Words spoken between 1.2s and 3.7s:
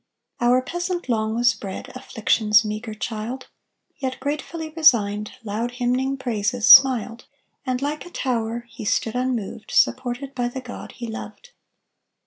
was bred Affliction's meagre child,